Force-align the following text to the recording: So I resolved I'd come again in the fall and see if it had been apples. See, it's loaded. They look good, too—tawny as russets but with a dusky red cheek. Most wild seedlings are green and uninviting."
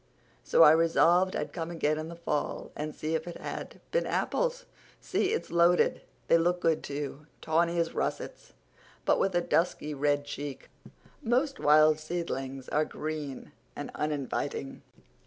So 0.43 0.63
I 0.63 0.71
resolved 0.71 1.35
I'd 1.35 1.53
come 1.53 1.69
again 1.69 1.99
in 1.99 2.07
the 2.07 2.15
fall 2.15 2.71
and 2.75 2.95
see 2.95 3.13
if 3.13 3.27
it 3.27 3.37
had 3.37 3.79
been 3.91 4.07
apples. 4.07 4.65
See, 4.99 5.25
it's 5.25 5.51
loaded. 5.51 6.01
They 6.27 6.39
look 6.39 6.59
good, 6.59 6.81
too—tawny 6.81 7.77
as 7.77 7.93
russets 7.93 8.53
but 9.05 9.19
with 9.19 9.35
a 9.35 9.41
dusky 9.41 9.93
red 9.93 10.25
cheek. 10.25 10.71
Most 11.21 11.59
wild 11.59 11.99
seedlings 11.99 12.67
are 12.69 12.83
green 12.83 13.51
and 13.75 13.91
uninviting." 13.93 14.81